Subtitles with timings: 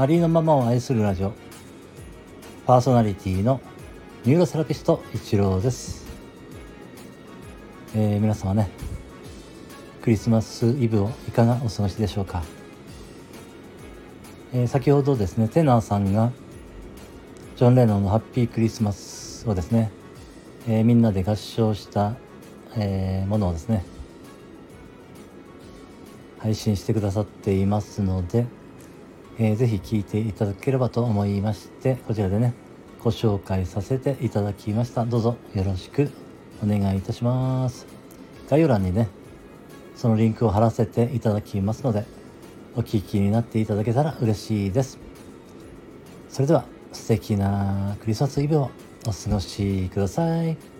[0.00, 1.32] ありのままを愛するラジオ。
[2.66, 3.60] パーソナリティの
[4.24, 6.06] ニューロセラピスト一郎です、
[7.96, 8.70] えー、皆様ね
[10.00, 12.44] クリスマスイブをいかがお過ごしでしょうか、
[14.52, 16.30] えー、先ほどですねテナーさんが
[17.56, 19.90] ジョン・レノンの「ハッピークリスマス」をですね、
[20.68, 22.14] えー、みんなで合唱した、
[22.76, 23.84] えものをですね
[26.38, 28.46] 配信してくださっていますので、
[29.38, 32.54] えー、ぜひ聴いていただければと思いましてこちらでね
[33.00, 35.04] ご紹介させていただきました。
[35.04, 36.10] どうぞよろしく
[36.62, 37.86] お願いいたします。
[38.50, 39.08] 概要欄にね
[39.94, 42.04] そのリンクを貼らせていただきますので
[42.74, 44.98] お聞きになっていただけたら嬉しいです。
[46.28, 48.70] それでは素敵なクリスマスイブを
[49.06, 50.77] お過ごしください。